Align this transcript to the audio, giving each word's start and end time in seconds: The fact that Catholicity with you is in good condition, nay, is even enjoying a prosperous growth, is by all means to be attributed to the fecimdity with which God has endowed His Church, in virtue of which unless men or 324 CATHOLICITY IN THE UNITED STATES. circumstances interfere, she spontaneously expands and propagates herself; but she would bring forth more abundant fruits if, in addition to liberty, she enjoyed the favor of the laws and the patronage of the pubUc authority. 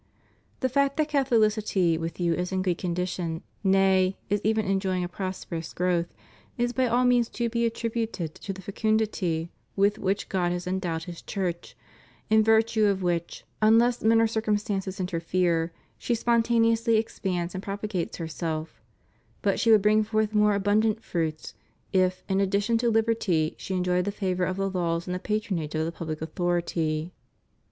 The 0.61 0.67
fact 0.67 0.97
that 0.97 1.09
Catholicity 1.09 1.95
with 1.95 2.19
you 2.19 2.33
is 2.33 2.51
in 2.51 2.63
good 2.63 2.79
condition, 2.79 3.43
nay, 3.63 4.17
is 4.31 4.41
even 4.43 4.65
enjoying 4.65 5.03
a 5.03 5.07
prosperous 5.07 5.73
growth, 5.73 6.07
is 6.57 6.73
by 6.73 6.87
all 6.87 7.05
means 7.05 7.29
to 7.29 7.49
be 7.51 7.67
attributed 7.67 8.33
to 8.33 8.51
the 8.51 8.63
fecimdity 8.63 9.51
with 9.75 9.99
which 9.99 10.27
God 10.27 10.51
has 10.53 10.65
endowed 10.65 11.03
His 11.03 11.21
Church, 11.21 11.77
in 12.31 12.43
virtue 12.43 12.87
of 12.87 13.03
which 13.03 13.43
unless 13.61 14.01
men 14.01 14.19
or 14.19 14.25
324 14.25 14.31
CATHOLICITY 14.41 14.73
IN 14.73 14.81
THE 14.81 14.87
UNITED 14.87 14.87
STATES. 14.89 14.97
circumstances 14.97 14.99
interfere, 14.99 15.73
she 15.99 16.15
spontaneously 16.15 16.97
expands 16.97 17.53
and 17.53 17.61
propagates 17.63 18.17
herself; 18.17 18.81
but 19.43 19.59
she 19.59 19.69
would 19.69 19.83
bring 19.83 20.01
forth 20.03 20.33
more 20.33 20.55
abundant 20.55 21.03
fruits 21.03 21.53
if, 21.93 22.23
in 22.27 22.41
addition 22.41 22.79
to 22.79 22.89
liberty, 22.89 23.53
she 23.59 23.75
enjoyed 23.75 24.05
the 24.05 24.11
favor 24.11 24.45
of 24.45 24.57
the 24.57 24.67
laws 24.67 25.05
and 25.07 25.13
the 25.13 25.19
patronage 25.19 25.75
of 25.75 25.85
the 25.85 25.91
pubUc 25.91 26.23
authority. 26.23 27.13